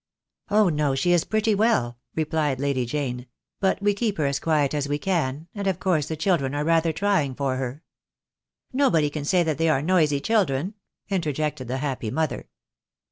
[0.49, 3.27] "Oh, no, she is pretty well," replied Lady Jane,
[3.59, 6.63] "but we keep her as quiet as we can, and of course the children are
[6.63, 7.83] rather trying for her"
[8.83, 10.73] "Nobody can say that they are noisy children,"
[11.11, 12.49] interjected the happy mother.